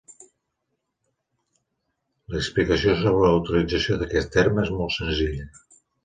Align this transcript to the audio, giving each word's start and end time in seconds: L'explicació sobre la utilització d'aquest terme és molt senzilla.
L'explicació 2.35 2.95
sobre 3.01 3.13
la 3.25 3.29
utilització 3.41 3.99
d'aquest 3.99 4.31
terme 4.37 4.65
és 4.69 4.73
molt 4.79 4.95
senzilla. 4.97 5.47